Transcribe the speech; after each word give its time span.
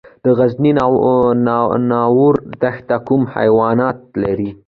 د 0.23 0.25
غزني 0.37 0.71
ناور 1.91 2.35
دښته 2.61 2.97
کوم 3.07 3.21
حیوانات 3.35 3.97
لري؟ 4.23 4.49